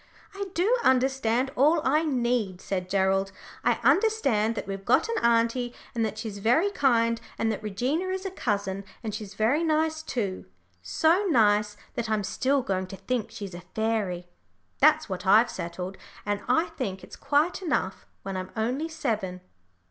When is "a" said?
8.25-8.31, 13.53-13.61